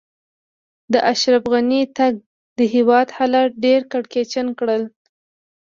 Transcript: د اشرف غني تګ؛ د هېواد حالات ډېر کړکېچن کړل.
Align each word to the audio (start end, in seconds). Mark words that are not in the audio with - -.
د 0.93 0.95
اشرف 1.11 1.43
غني 1.53 1.81
تګ؛ 1.97 2.15
د 2.57 2.59
هېواد 2.73 3.07
حالات 3.17 3.49
ډېر 3.65 3.81
کړکېچن 3.91 4.47
کړل. 4.59 4.83